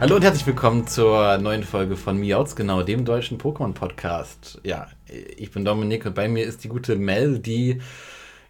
[0.00, 4.60] Hallo und herzlich willkommen zur neuen Folge von Miauts, genau dem deutschen Pokémon-Podcast.
[4.62, 4.86] Ja,
[5.36, 7.80] ich bin Dominik und bei mir ist die gute Mel, die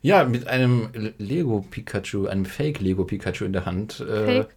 [0.02, 3.98] ja mit einem Lego-Pikachu, einem Fake-Lego-Pikachu in der Hand.
[4.00, 4.56] Äh, Fake?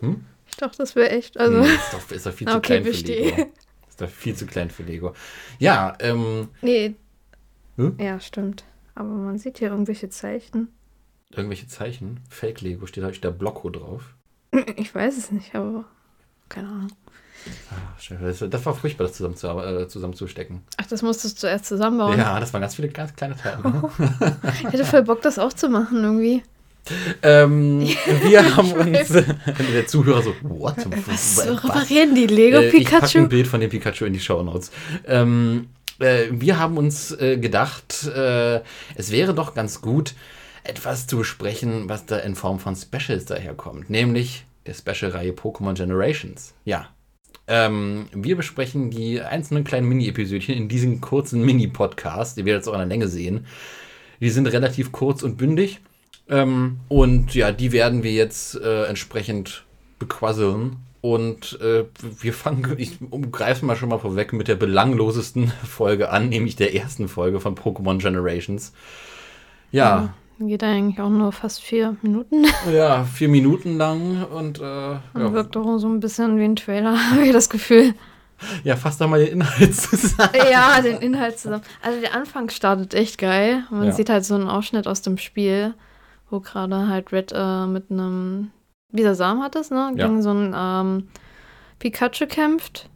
[0.00, 0.24] Hm?
[0.48, 1.38] Ich dachte, das wäre echt.
[1.38, 1.60] Also.
[1.60, 3.46] Nee, ist doch, ist doch viel zu okay, klein für Lego.
[3.88, 5.14] Ist doch viel zu klein für Lego.
[5.60, 6.48] Ja, ähm.
[6.60, 6.96] Nee.
[7.76, 7.96] Hm?
[8.00, 8.64] Ja, stimmt.
[8.96, 10.74] Aber man sieht hier irgendwelche Zeichen.
[11.30, 12.18] Irgendwelche Zeichen?
[12.28, 14.16] Fake-Lego, steht da steht Blocko drauf.
[14.76, 15.84] Ich weiß es nicht, aber
[16.48, 16.92] keine Ahnung.
[17.70, 20.62] Ah, das war furchtbar, das zusammen zu, äh, zusammenzustecken.
[20.76, 22.16] Ach, das musstest du zuerst zusammenbauen?
[22.16, 23.62] Ja, das waren ganz viele ganz kleine Teile.
[23.62, 23.90] Ne?
[24.58, 26.42] ich hätte voll Bock, das auch zu machen irgendwie.
[27.22, 27.80] Ähm,
[28.22, 29.08] wir haben uns,
[29.72, 30.76] der Zuhörer so, what?
[31.06, 31.64] Was, was?
[31.64, 32.76] reparieren die Lego-Pikachu?
[32.76, 34.70] Äh, ich packe ein Bild von dem Pikachu in die Show Notes.
[35.06, 38.60] Ähm, äh, wir haben uns äh, gedacht, äh,
[38.94, 40.14] es wäre doch ganz gut,
[40.64, 46.54] etwas zu besprechen, was da in Form von Specials daherkommt, nämlich der Special-Reihe Pokémon Generations.
[46.64, 46.88] Ja.
[47.48, 52.74] Ähm, wir besprechen die einzelnen kleinen Mini-Episodchen in diesem kurzen Mini-Podcast, die wir jetzt auch
[52.74, 53.46] in der Länge sehen.
[54.20, 55.80] Die sind relativ kurz und bündig.
[56.28, 59.64] Ähm, und ja, die werden wir jetzt äh, entsprechend
[59.98, 60.76] bequasseln.
[61.00, 61.84] Und äh,
[62.20, 62.98] wir fangen, ich
[63.32, 67.56] greife mal schon mal vorweg mit der belanglosesten Folge an, nämlich der ersten Folge von
[67.56, 68.72] Pokémon Generations.
[69.72, 72.46] Ja, Geht eigentlich auch nur fast vier Minuten.
[72.72, 74.60] Ja, vier Minuten lang und.
[74.60, 75.00] Äh, ja.
[75.14, 77.94] wirkt doch so ein bisschen wie ein Trailer, habe ich das Gefühl.
[78.64, 80.30] Ja, fass da mal den Inhalt zusammen.
[80.50, 81.62] Ja, den Inhalt zusammen.
[81.80, 83.64] Also der Anfang startet echt geil.
[83.70, 83.92] Man ja.
[83.92, 85.74] sieht halt so einen Ausschnitt aus dem Spiel,
[86.28, 88.50] wo gerade halt Red äh, mit einem
[88.90, 89.92] Dieser Samen hat es, ne?
[89.94, 90.22] Gegen ja.
[90.22, 91.08] so einen ähm,
[91.78, 92.88] Pikachu kämpft.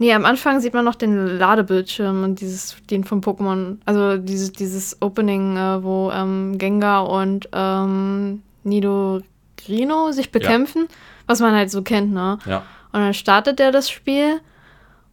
[0.00, 4.50] Nee, am Anfang sieht man noch den Ladebildschirm und dieses, den von Pokémon, also dieses,
[4.50, 10.96] dieses Opening, äh, wo ähm, Gengar und ähm, Nidorino sich bekämpfen, ja.
[11.26, 12.38] was man halt so kennt, ne?
[12.46, 12.62] Ja.
[12.92, 14.40] Und dann startet der das Spiel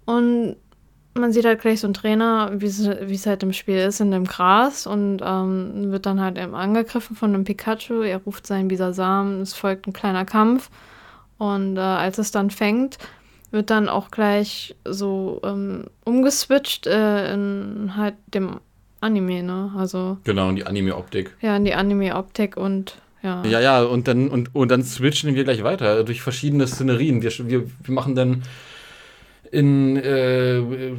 [0.06, 0.56] und
[1.16, 4.24] man sieht halt gleich so einen Trainer, wie es halt im Spiel ist, in dem
[4.24, 8.04] Gras und ähm, wird dann halt eben angegriffen von einem Pikachu.
[8.04, 10.70] Er ruft seinen Bisasam, es folgt ein kleiner Kampf
[11.40, 12.98] und äh, als es dann fängt,
[13.52, 18.60] wird dann auch gleich so ähm, umgeswitcht äh, in halt dem
[19.00, 19.72] Anime, ne?
[19.78, 20.18] Also.
[20.24, 21.36] Genau, in die Anime-Optik.
[21.42, 23.44] Ja, in die Anime-Optik und ja.
[23.46, 27.22] Ja, ja, und dann, und, und dann switchen wir gleich weiter durch verschiedene Szenerien.
[27.22, 28.44] Wir, wir, wir machen dann
[29.52, 30.96] in äh, äh,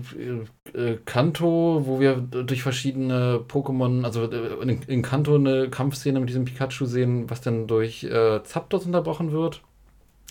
[0.72, 6.28] äh Kanto, wo wir durch verschiedene Pokémon, also äh, in, in Kanto eine Kampfszene mit
[6.28, 9.60] diesem Pikachu sehen, was dann durch äh, Zapdos unterbrochen wird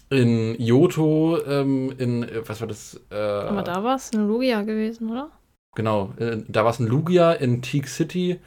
[0.10, 3.00] in Yoto, ähm, in, äh, was war das?
[3.12, 5.32] Äh, Aber da war es ein Lugia gewesen, oder?
[5.76, 8.40] Genau, äh, da war es ein Lugia in Teak City.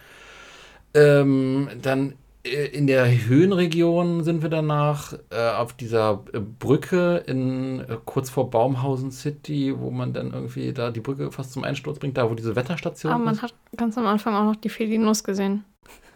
[0.94, 7.84] Ähm, dann äh, in der Höhenregion sind wir danach äh, auf dieser äh, Brücke in
[8.06, 12.16] kurz vor Baumhausen City, wo man dann irgendwie da die Brücke fast zum Einsturz bringt,
[12.16, 13.14] da wo diese Wetterstation ist.
[13.14, 13.42] Aber man ist.
[13.42, 15.64] hat ganz am Anfang auch noch die Felinos gesehen.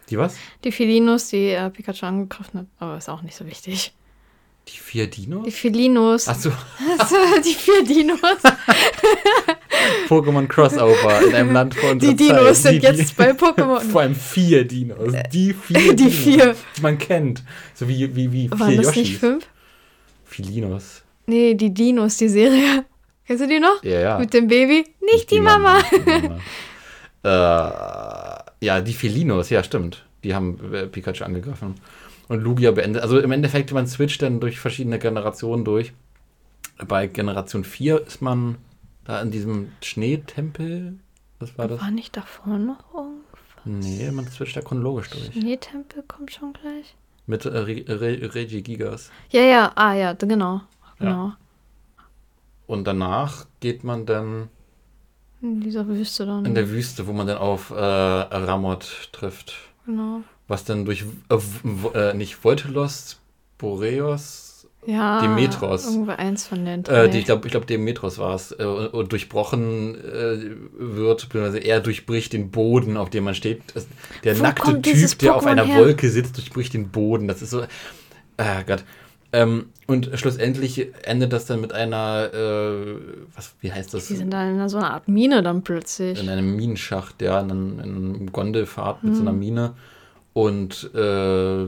[0.09, 0.37] Die was?
[0.63, 3.93] Die Felinos, die Pikachu angegriffen hat, aber ist auch nicht so wichtig.
[4.67, 5.45] Die vier Dinos?
[5.45, 6.27] Die Felinos.
[6.27, 6.49] Achso.
[6.97, 8.19] Achso, die vier Dinos.
[10.09, 12.81] Pokémon Crossover in einem Land unserer Die Dinos Zeit.
[12.81, 13.79] sind die, jetzt bei Pokémon.
[13.91, 15.13] Vor allem vier Dinos.
[15.31, 16.55] Die vier Die Dinos, vier.
[16.77, 17.43] Die man kennt.
[17.75, 19.09] So wie, wie, wie Waren vier das Yoshis.
[19.09, 19.47] nicht fünf?
[20.23, 21.03] Filinos.
[21.27, 22.85] Nee, die Dinos, die Serie.
[23.27, 23.83] Kennst du die noch?
[23.83, 24.19] Ja, ja.
[24.19, 24.77] Mit dem Baby?
[24.77, 25.79] Nicht, nicht die, die, Mama.
[27.23, 28.41] Mama.
[28.61, 30.03] äh, ja, die Felinos, ja, stimmt.
[30.23, 31.75] Die haben äh, Pikachu angegriffen
[32.27, 33.01] und Lugia beendet.
[33.01, 35.93] Also im Endeffekt, man switcht dann durch verschiedene Generationen durch.
[36.87, 38.57] Bei Generation 4 ist man
[39.05, 40.97] da in diesem Schneetempel.
[41.39, 41.81] Was war das?
[41.81, 43.23] War nicht davor noch irgendwas?
[43.65, 45.31] Nee, man switcht da chronologisch durch.
[45.31, 46.95] Schneetempel kommt schon gleich.
[47.27, 49.09] Mit äh, Re Re Regi Gigas.
[49.31, 50.61] Ja, ja, ah ja, genau.
[50.99, 51.27] genau.
[51.27, 51.37] Ja.
[52.67, 54.49] Und danach geht man dann.
[55.41, 56.45] In dieser Wüste dann.
[56.45, 59.55] In der Wüste, wo man dann auf äh, Ramot trifft.
[59.85, 63.19] Genau was dann durch äh, äh, nicht Voltelos,
[63.57, 65.85] Boreos, ja, Demetros.
[65.85, 67.05] Irgendwo eins von den drei.
[67.05, 68.51] Äh, die, ich glaube, ich glaub, Demetros war es.
[68.51, 68.65] Äh,
[69.07, 70.37] durchbrochen äh,
[70.77, 73.61] wird, beziehungsweise er durchbricht den Boden, auf dem man steht.
[74.23, 75.79] Der Wo nackte Typ, der auf einer her?
[75.79, 77.27] Wolke sitzt, durchbricht den Boden.
[77.27, 77.63] Das ist so.
[78.37, 78.83] Ah Gott.
[79.33, 82.95] Ähm, und schlussendlich endet das dann mit einer, äh,
[83.35, 84.07] was, wie heißt das?
[84.07, 86.21] Die sind da in so einer Art Mine dann plötzlich.
[86.21, 89.15] In einem Minenschacht, ja, in einem, in einem Gondelfahrt mit hm.
[89.15, 89.73] so einer Mine.
[90.35, 91.63] Und äh,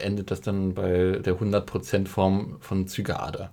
[0.00, 3.50] endet das dann bei der 100% Form von Zygade.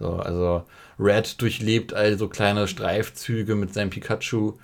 [0.00, 0.64] So, also
[0.98, 4.54] Red durchlebt also kleine Streifzüge mit seinem Pikachu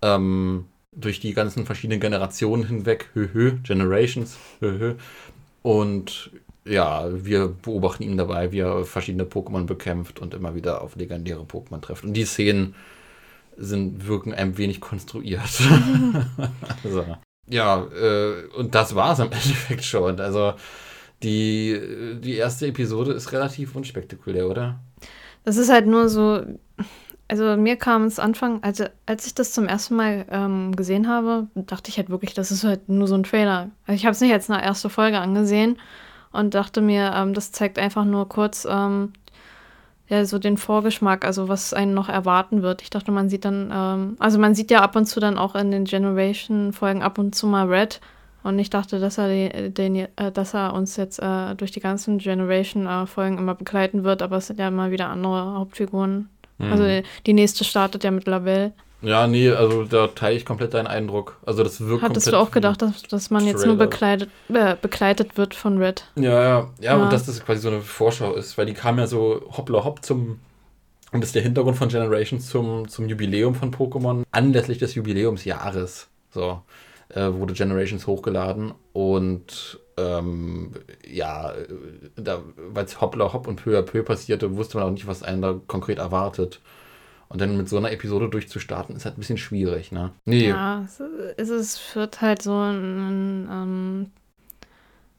[0.00, 3.10] ähm, durch die ganzen verschiedenen Generationen hinweg.
[3.14, 4.38] Höhö, Generations.
[4.60, 4.94] Höhö.
[5.62, 6.30] Und
[6.64, 11.42] ja, wir beobachten ihn dabei, wie er verschiedene Pokémon bekämpft und immer wieder auf legendäre
[11.42, 12.04] Pokémon trifft.
[12.04, 12.76] Und die Szenen
[13.56, 15.60] sind, wirken ein wenig konstruiert.
[16.84, 17.16] also,
[17.48, 20.20] ja, äh, und das war es im Endeffekt schon.
[20.20, 20.54] Also
[21.22, 21.80] die,
[22.20, 24.78] die erste Episode ist relativ unspektakulär, oder?
[25.44, 26.42] Das ist halt nur so,
[27.28, 31.48] also mir kam es Anfang, also als ich das zum ersten Mal ähm, gesehen habe,
[31.54, 33.70] dachte ich halt wirklich, das ist halt nur so ein Trailer.
[33.86, 35.78] Also ich habe es nicht als eine erste Folge angesehen
[36.32, 39.12] und dachte mir, ähm, das zeigt einfach nur kurz ähm,
[40.08, 42.82] ja, so den Vorgeschmack, also was einen noch erwarten wird.
[42.82, 45.54] Ich dachte, man sieht dann, ähm, also man sieht ja ab und zu dann auch
[45.54, 48.00] in den Generation-Folgen ab und zu mal Red.
[48.44, 51.80] Und ich dachte, dass er, den, den äh, dass er uns jetzt äh, durch die
[51.80, 56.28] ganzen Generation-Folgen immer begleiten wird, aber es sind ja immer wieder andere Hauptfiguren.
[56.58, 56.72] Mhm.
[56.72, 58.72] Also die, die nächste startet ja mit Lavelle.
[59.02, 61.36] Ja, nee, also da teile ich komplett deinen Eindruck.
[61.44, 65.36] Also das wirkt Hattest du auch gedacht, dass, dass man jetzt nur begleitet, äh, begleitet
[65.36, 66.06] wird von Red?
[66.16, 68.98] Ja, ja, ja, ja, und dass das quasi so eine Vorschau ist, weil die kam
[68.98, 70.40] ja so hoppla hopp zum,
[71.12, 76.08] und das ist der Hintergrund von Generations zum, zum Jubiläum von Pokémon, anlässlich des Jubiläumsjahres.
[76.30, 76.62] So,
[77.10, 80.72] äh, wurde Generations hochgeladen und ähm,
[81.06, 81.52] ja,
[82.16, 85.42] weil es hoppla hopp und peu à peu passierte, wusste man auch nicht, was einen
[85.42, 86.60] da konkret erwartet.
[87.28, 90.12] Und dann mit so einer Episode durchzustarten, ist halt ein bisschen schwierig, ne?
[90.24, 90.48] Nee.
[90.48, 91.00] Ja, es,
[91.50, 94.12] es wird halt so ein, ein,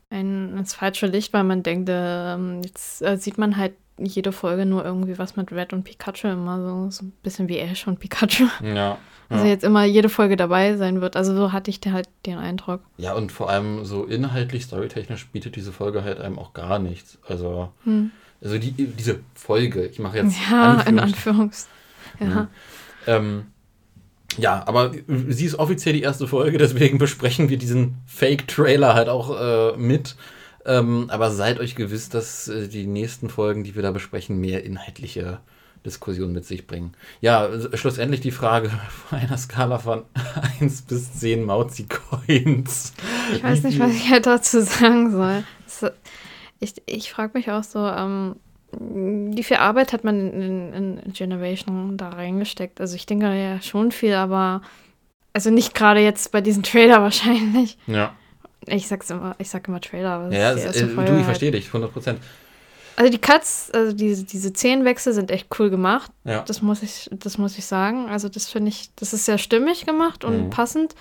[0.10, 4.66] ein, ins falsche Licht, weil man denkt, äh, jetzt äh, sieht man halt jede Folge
[4.66, 8.00] nur irgendwie was mit Red und Pikachu immer so, so ein bisschen wie Ash und
[8.00, 8.48] Pikachu.
[8.64, 8.98] Ja.
[9.30, 9.50] Also ja.
[9.50, 11.16] jetzt immer jede Folge dabei sein wird.
[11.16, 12.82] Also so hatte ich halt den Eindruck.
[12.98, 17.18] Ja, und vor allem so inhaltlich, storytechnisch bietet diese Folge halt einem auch gar nichts.
[17.28, 18.12] Also, hm.
[18.42, 21.68] also die, diese Folge, ich mache jetzt ja, Anführungs in Anführungs.
[22.20, 22.28] Ja.
[22.28, 22.48] Ne?
[23.08, 23.48] Ähm,
[24.38, 29.40] ja, aber sie ist offiziell die erste Folge, deswegen besprechen wir diesen Fake-Trailer halt auch
[29.40, 30.16] äh, mit.
[30.66, 34.66] Ähm, aber seid euch gewiss, dass äh, die nächsten Folgen, die wir da besprechen, mehr
[34.66, 35.40] inhaltliche
[35.86, 36.94] Diskussionen mit sich bringen.
[37.22, 38.70] Ja, schlussendlich die Frage
[39.10, 40.04] von einer Skala von
[40.60, 42.94] 1 bis 10 Mauzi-Coins.
[43.34, 45.44] Ich weiß nicht, was ich halt dazu sagen soll.
[46.60, 48.36] Ich, ich frage mich auch so, ähm,
[48.90, 52.80] wie viel Arbeit hat man in, in, in, Generation da reingesteckt?
[52.82, 54.62] Also ich denke ja schon viel, aber
[55.34, 57.78] also nicht gerade jetzt bei diesem Trailer wahrscheinlich.
[57.88, 58.16] Ja.
[58.66, 61.26] Ich sag's immer, ich sag immer Trailer, aber ja, ist äh, du, ich halt.
[61.26, 62.20] verstehe dich, 100 Prozent.
[62.98, 66.12] Also die Cuts, also diese, diese Szenenwechsel sind echt cool gemacht.
[66.24, 66.42] Ja.
[66.42, 68.10] Das muss ich, das muss ich sagen.
[68.10, 70.50] Also das finde ich, das ist sehr stimmig gemacht und mhm.
[70.50, 70.96] passend.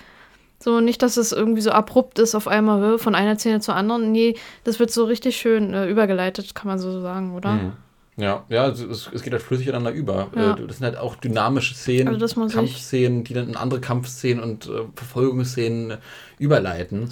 [0.59, 4.11] So nicht, dass es irgendwie so abrupt ist auf einmal von einer Szene zur anderen.
[4.11, 7.53] Nee, das wird so richtig schön äh, übergeleitet, kann man so sagen, oder?
[7.53, 7.73] Mhm.
[8.19, 10.29] Ja, ja, also es, es, geht halt flüssig ineinander über.
[10.35, 10.55] Ja.
[10.55, 14.65] Äh, das sind halt auch dynamische Szenen, also Kampfszenen, die dann in andere Kampfszenen und
[14.65, 15.99] äh, Verfolgungsszenen
[16.39, 17.09] überleiten.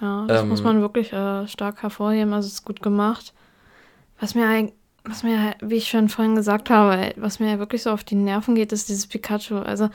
[0.00, 2.32] Ja, das ähm, muss man wirklich äh, stark hervorheben.
[2.32, 3.32] Also es ist gut gemacht.
[4.18, 4.72] Was mir
[5.04, 8.54] was mir, wie ich schon vorhin gesagt habe, was mir wirklich so auf die Nerven
[8.54, 9.58] geht, ist dieses Pikachu.
[9.58, 9.88] Also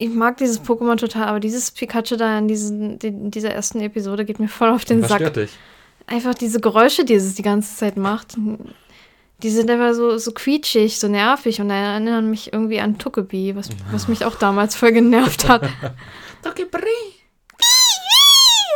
[0.00, 4.24] ich mag dieses Pokémon total, aber dieses Pikachu da in, diesen, in dieser ersten Episode
[4.24, 5.18] geht mir voll auf den Was Sack.
[5.18, 5.50] Stört dich?
[6.06, 8.34] Einfach diese Geräusche, die es die ganze Zeit macht.
[9.42, 13.68] Die sind einfach so, so quietschig, so nervig und erinnern mich irgendwie an Tuckebi, was,
[13.92, 15.62] was mich auch damals voll genervt hat.
[16.42, 16.78] Tuckebi!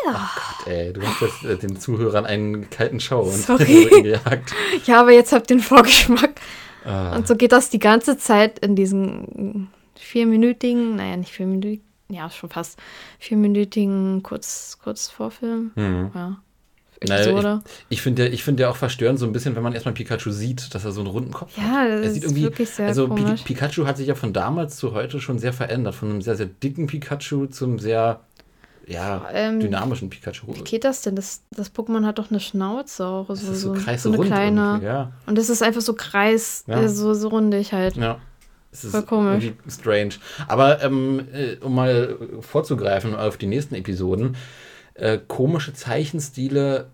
[0.06, 3.88] Oh Gott, ey, du hast jetzt äh, den Zuhörern einen kalten Schau und Sorry.
[4.02, 4.52] gejagt.
[4.84, 6.32] Ja, aber jetzt habt ihr den Vorgeschmack.
[6.84, 7.16] Ah.
[7.16, 12.50] Und so geht das die ganze Zeit in diesen vierminütigen, naja, nicht vierminütigen, ja, schon
[12.50, 12.78] fast
[13.18, 15.72] vierminütigen Kurz, Kurzvorfilm.
[15.74, 16.10] Mhm.
[16.14, 16.38] Ja.
[17.08, 19.94] Naja, ich, ich finde ja, find ja auch verstörend so ein bisschen, wenn man erstmal
[19.94, 21.88] Pikachu sieht, dass er so einen runden Kopf ja, hat.
[21.88, 23.42] Ja, das ist wirklich sehr Also komisch.
[23.42, 25.94] Pikachu hat sich ja von damals zu heute schon sehr verändert.
[25.94, 28.20] Von einem sehr, sehr dicken Pikachu zum sehr
[28.86, 30.46] ja, ähm, dynamischen Pikachu.
[30.54, 31.16] Wie geht das denn?
[31.16, 33.28] Das, das Pokémon hat doch eine Schnauze auch.
[33.28, 34.80] So, so, so eine kleine.
[34.82, 35.12] Ja.
[35.26, 36.86] Und das ist einfach so kreis, ja.
[36.88, 37.96] so, so rundig halt.
[37.96, 38.18] Ja.
[38.74, 39.52] Es ist Voll komisch.
[39.68, 40.14] strange.
[40.48, 44.36] Aber ähm, äh, um mal vorzugreifen auf die nächsten Episoden,
[44.94, 46.88] äh, komische Zeichenstile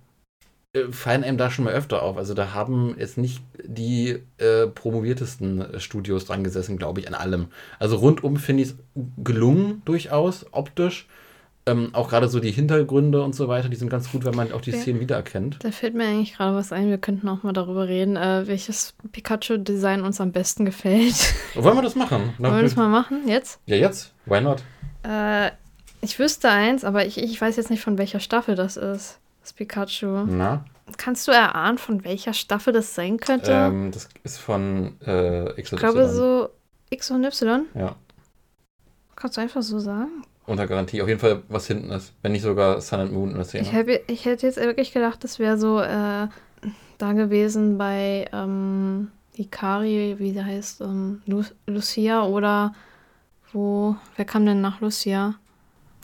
[0.75, 2.18] äh, fallen einem da schon mal öfter auf.
[2.18, 7.46] Also da haben jetzt nicht die äh, promoviertesten Studios dran gesessen, glaube ich, an allem.
[7.78, 8.76] Also rundum finde ich es
[9.25, 11.08] gelungen, durchaus, optisch.
[11.70, 14.52] Ähm, auch gerade so die Hintergründe und so weiter, die sind ganz gut, wenn man
[14.52, 14.78] auch die ja.
[14.78, 15.58] Szenen wiedererkennt.
[15.62, 16.88] Da fällt mir eigentlich gerade was ein.
[16.88, 21.34] Wir könnten auch mal darüber reden, äh, welches Pikachu-Design uns am besten gefällt.
[21.54, 22.34] Wollen wir das machen?
[22.38, 23.28] Wollen wir das mal machen?
[23.28, 23.60] Jetzt?
[23.66, 24.12] Ja, jetzt.
[24.26, 24.62] Why not?
[25.02, 25.50] Äh,
[26.02, 29.18] ich wüsste eins, aber ich, ich weiß jetzt nicht, von welcher Staffel das ist.
[29.42, 30.24] Das Pikachu.
[30.26, 30.64] Na?
[30.96, 33.52] Kannst du erahnen, von welcher Staffel das sein könnte?
[33.52, 36.48] Ähm, das ist von äh, X und Ich glaube so
[36.90, 37.66] X und Y.
[37.74, 37.96] Ja.
[39.14, 40.24] Kannst du einfach so sagen?
[40.50, 41.00] Unter Garantie.
[41.00, 42.12] Auf jeden Fall, was hinten ist.
[42.23, 43.62] Wenn nicht sogar Sun and Moon in der Szene.
[43.62, 46.28] Ich, hab, ich hätte jetzt wirklich gedacht, das wäre so äh,
[46.99, 52.75] da gewesen bei ähm, Ikari, wie der heißt, ähm, Lu Lucia oder
[53.52, 55.35] wo, wer kam denn nach Lucia?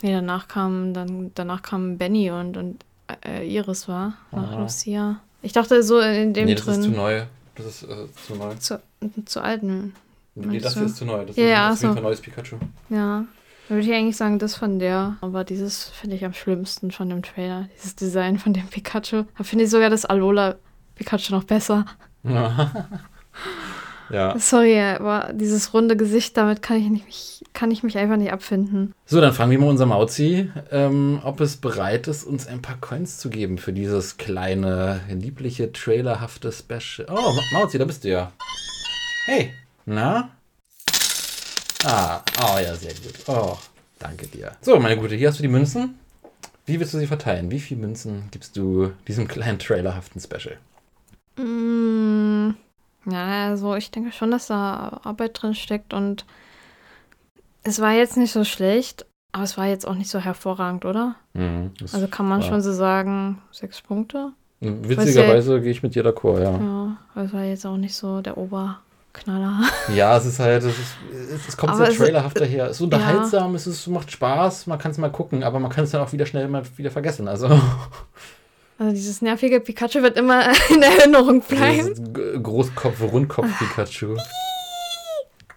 [0.01, 2.85] Nee, danach kam, dann, danach kam Benny und, und
[3.25, 4.61] äh, Iris war nach Aha.
[4.61, 5.21] Lucia.
[5.41, 6.79] Ich dachte so in dem nee, das drin.
[6.81, 7.23] ist zu neu.
[7.55, 8.55] Das ist äh, zu neu.
[8.55, 8.81] Zu,
[9.25, 9.93] zu alten.
[10.35, 11.25] Nee, das hier ist zu neu.
[11.25, 11.87] Das ja, ist, ja, ist so.
[11.89, 12.57] ein neues Pikachu.
[12.89, 13.25] Ja.
[13.67, 15.17] Da würde ich eigentlich sagen, das von der.
[15.21, 17.67] Aber dieses finde ich am schlimmsten von dem Trailer.
[17.75, 19.23] Dieses Design von dem Pikachu.
[19.37, 20.55] Da finde ich sogar das Alola
[20.95, 21.85] Pikachu noch besser.
[24.09, 24.39] ja.
[24.39, 28.93] Sorry, aber dieses runde Gesicht, damit kann ich, nicht, kann ich mich einfach nicht abfinden.
[29.05, 32.77] So, dann fragen wir mal unser Mauzi, ähm, ob es bereit ist, uns ein paar
[32.79, 37.07] Coins zu geben für dieses kleine, liebliche, trailerhafte Special.
[37.11, 38.31] Oh, Mauzi, da bist du ja.
[39.25, 39.53] Hey,
[39.85, 40.29] na?
[41.89, 43.13] Ah, oh ja, sehr gut.
[43.27, 43.57] Oh,
[43.97, 44.51] danke dir.
[44.59, 45.97] So, meine Gute, hier hast du die Münzen.
[46.65, 47.49] Wie willst du sie verteilen?
[47.49, 50.57] Wie viele Münzen gibst du diesem kleinen trailerhaften Special?
[51.37, 52.55] Mm,
[53.09, 56.25] ja, also ich denke schon, dass da Arbeit drin steckt und
[57.63, 61.15] es war jetzt nicht so schlecht, aber es war jetzt auch nicht so hervorragend, oder?
[61.35, 64.33] Mhm, also kann man schon so sagen, sechs Punkte.
[64.59, 66.51] Witzigerweise ja, gehe ich mit dir d'accord, ja.
[66.51, 68.81] Ja, weil es war jetzt auch nicht so der Ober.
[69.17, 69.61] Knaller.
[69.93, 72.65] Ja, es ist halt, es, ist, es kommt aber sehr trailerhaft daher.
[72.65, 73.55] Es ist unterhaltsam, ja.
[73.55, 76.11] es ist, macht Spaß, man kann es mal gucken, aber man kann es dann auch
[76.13, 77.27] wieder schnell mal wieder vergessen.
[77.27, 77.49] Also.
[78.79, 82.43] Also dieses nervige Pikachu wird immer in Erinnerung bleiben.
[82.43, 84.17] Großkopf, Rundkopf-Pikachu.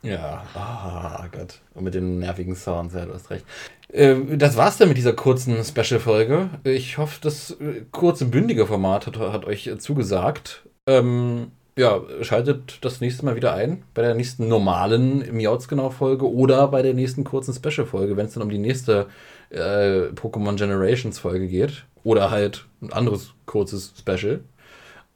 [0.02, 1.60] Ja, ah oh Gott.
[1.74, 3.44] Und mit den nervigen Sounds, ja, du hast recht.
[3.92, 6.48] Äh, das war's dann mit dieser kurzen Special-Folge.
[6.64, 10.62] Ich hoffe, das äh, kurze, bündige Format hat, hat euch zugesagt.
[10.86, 16.82] Ähm, ja, schaltet das nächste Mal wieder ein bei der nächsten normalen Miauts-Genau-Folge oder bei
[16.82, 19.06] der nächsten kurzen Special-Folge, wenn es dann um die nächste
[19.50, 21.84] äh, Pokémon Generations-Folge geht.
[22.02, 24.40] Oder halt ein anderes kurzes Special.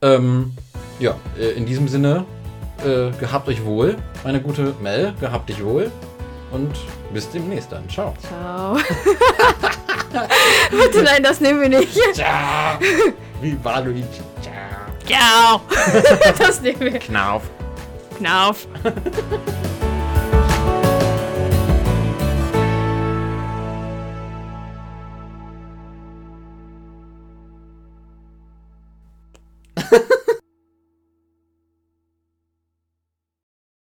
[0.03, 0.53] Ähm,
[1.01, 2.27] ja, äh, in diesem Sinne,
[2.85, 5.91] äh, gehabt euch wohl, meine gute Mel, gehabt dich wohl
[6.51, 6.73] und
[7.13, 7.89] bis demnächst dann.
[7.89, 8.15] Ciao.
[8.21, 8.77] Ciao.
[10.71, 11.99] Bitte nein, das nehmen wir nicht.
[12.13, 12.79] Ciao.
[13.41, 14.05] Wie war Luigi?
[15.07, 15.61] Ciao.
[16.39, 16.99] das nehmen wir.
[16.99, 17.43] Knauf.
[18.19, 18.67] Knauf.